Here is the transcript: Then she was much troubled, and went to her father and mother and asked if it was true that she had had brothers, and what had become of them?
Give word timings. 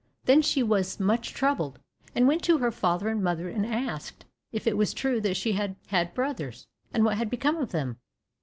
Then 0.25 0.41
she 0.41 0.63
was 0.63 0.99
much 0.99 1.29
troubled, 1.31 1.77
and 2.15 2.27
went 2.27 2.41
to 2.45 2.57
her 2.57 2.71
father 2.71 3.07
and 3.09 3.23
mother 3.23 3.47
and 3.49 3.63
asked 3.63 4.25
if 4.51 4.65
it 4.65 4.75
was 4.75 4.95
true 4.95 5.21
that 5.21 5.37
she 5.37 5.51
had 5.51 5.75
had 5.89 6.15
brothers, 6.15 6.65
and 6.91 7.05
what 7.05 7.17
had 7.17 7.29
become 7.29 7.57
of 7.57 7.71
them? 7.71 7.99